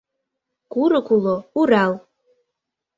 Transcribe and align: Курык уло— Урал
Курык 0.71 1.07
уло— 1.15 1.35
Урал 1.59 1.93